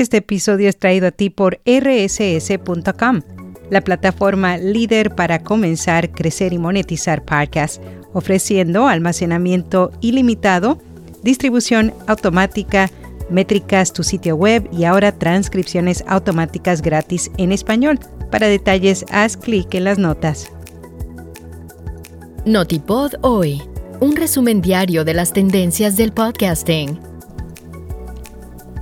[0.00, 3.20] Este episodio es traído a ti por rss.com,
[3.68, 7.82] la plataforma líder para comenzar, crecer y monetizar podcasts,
[8.14, 10.80] ofreciendo almacenamiento ilimitado,
[11.22, 12.88] distribución automática,
[13.28, 17.98] métricas, tu sitio web y ahora transcripciones automáticas gratis en español.
[18.30, 20.50] Para detalles, haz clic en las notas.
[22.46, 23.60] Notipod hoy,
[24.00, 27.09] un resumen diario de las tendencias del podcasting.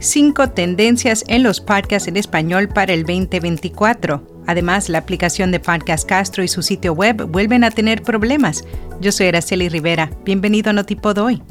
[0.01, 4.45] Cinco tendencias en los podcasts en español para el 2024.
[4.47, 8.63] Además, la aplicación de Podcast Castro y su sitio web vuelven a tener problemas.
[9.01, 10.13] Yo soy Araceli Rivera.
[10.25, 11.43] Bienvenido a Notipod hoy.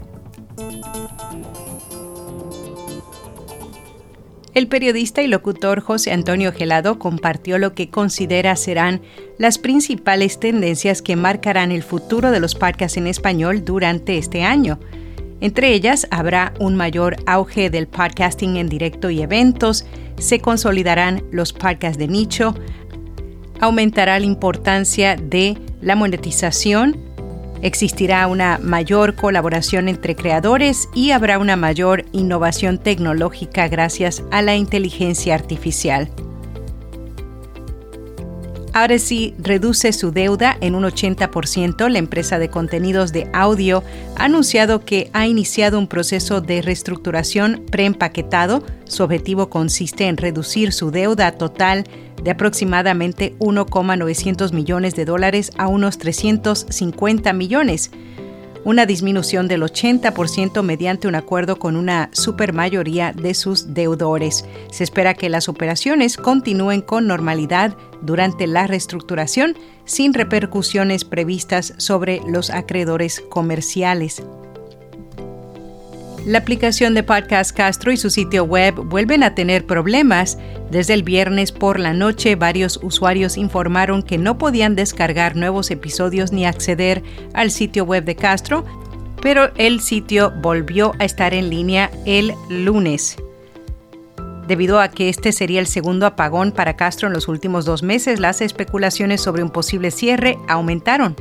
[4.54, 9.02] El periodista y locutor José Antonio Gelado compartió lo que considera serán
[9.38, 14.80] las principales tendencias que marcarán el futuro de los podcasts en español durante este año.
[15.40, 19.86] Entre ellas habrá un mayor auge del podcasting en directo y eventos,
[20.18, 22.56] se consolidarán los podcasts de nicho,
[23.60, 27.08] aumentará la importancia de la monetización
[27.62, 34.56] Existirá una mayor colaboración entre creadores y habrá una mayor innovación tecnológica gracias a la
[34.56, 36.10] inteligencia artificial.
[38.80, 41.90] Ahora sí reduce su deuda en un 80%.
[41.90, 43.84] La empresa de contenidos de audio
[44.16, 48.64] ha anunciado que ha iniciado un proceso de reestructuración preempaquetado.
[48.86, 51.86] Su objetivo consiste en reducir su deuda total
[52.22, 57.90] de aproximadamente 1,900 millones de dólares a unos 350 millones,
[58.68, 64.44] una disminución del 80% mediante un acuerdo con una supermayoría de sus deudores.
[64.72, 72.22] Se espera que las operaciones continúen con normalidad durante la reestructuración sin repercusiones previstas sobre
[72.28, 74.22] los acreedores comerciales.
[76.28, 80.38] La aplicación de Podcast Castro y su sitio web vuelven a tener problemas.
[80.70, 86.34] Desde el viernes por la noche, varios usuarios informaron que no podían descargar nuevos episodios
[86.34, 87.02] ni acceder
[87.34, 88.66] al sitio web de Castro,
[89.22, 93.16] pero el sitio volvió a estar en línea el lunes.
[94.50, 98.20] Debido a que este sería el segundo apagón para Castro en los últimos dos meses,
[98.20, 101.16] las especulaciones sobre un posible cierre aumentaron.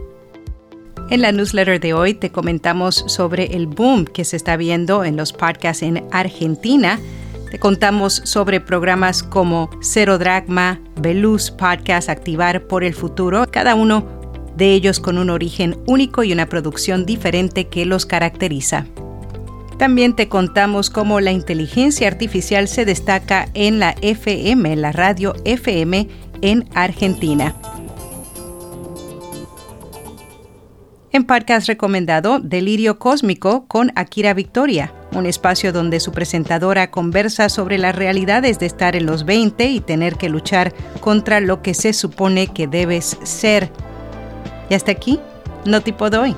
[1.09, 5.17] En la newsletter de hoy te comentamos sobre el boom que se está viendo en
[5.17, 6.99] los podcasts en Argentina.
[7.49, 14.05] Te contamos sobre programas como Cero Dragma, Veluz Podcast, Activar por el Futuro, cada uno
[14.57, 18.87] de ellos con un origen único y una producción diferente que los caracteriza.
[19.79, 26.09] También te contamos cómo la inteligencia artificial se destaca en la FM, la radio FM
[26.43, 27.55] en Argentina.
[31.17, 37.79] En podcast recomendado Delirio Cósmico con Akira Victoria, un espacio donde su presentadora conversa sobre
[37.79, 41.95] las realidades de estar en los 20 y tener que luchar contra lo que se
[41.95, 43.73] supone que debes ser.
[44.69, 45.19] Y hasta aquí,
[45.65, 46.37] no tipo doy.